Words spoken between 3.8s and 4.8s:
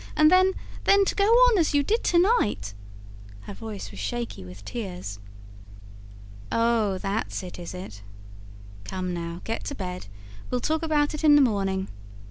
was shaky with